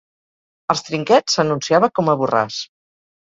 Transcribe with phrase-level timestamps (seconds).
[0.73, 2.57] Als trinquets s'anunciava com a Borràs.